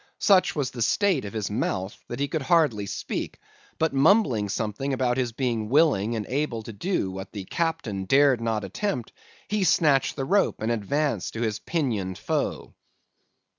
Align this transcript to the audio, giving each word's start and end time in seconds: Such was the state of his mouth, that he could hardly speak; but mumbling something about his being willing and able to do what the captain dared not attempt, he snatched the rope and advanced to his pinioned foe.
Such 0.17 0.55
was 0.55 0.71
the 0.71 0.81
state 0.81 1.25
of 1.25 1.33
his 1.33 1.51
mouth, 1.51 1.95
that 2.07 2.19
he 2.19 2.27
could 2.27 2.41
hardly 2.41 2.87
speak; 2.87 3.37
but 3.77 3.93
mumbling 3.93 4.49
something 4.49 4.93
about 4.93 5.17
his 5.17 5.31
being 5.31 5.69
willing 5.69 6.15
and 6.15 6.25
able 6.25 6.63
to 6.63 6.73
do 6.73 7.11
what 7.11 7.33
the 7.33 7.45
captain 7.45 8.05
dared 8.05 8.41
not 8.41 8.63
attempt, 8.63 9.11
he 9.47 9.63
snatched 9.63 10.15
the 10.15 10.25
rope 10.25 10.59
and 10.59 10.71
advanced 10.71 11.33
to 11.35 11.41
his 11.41 11.59
pinioned 11.59 12.17
foe. 12.17 12.73